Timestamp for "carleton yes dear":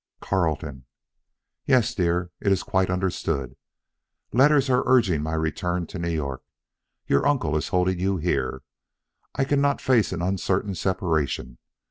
0.19-2.31